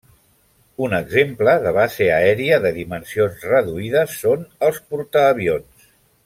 [0.85, 5.87] Un exemple de base aèria de dimensions reduïdes són els portaavions.